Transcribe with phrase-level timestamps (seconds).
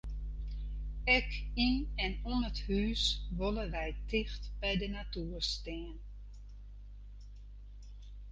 [1.17, 1.31] Ek
[1.65, 3.03] yn en om it hús
[3.37, 5.97] wolle wy ticht by de natoer stean.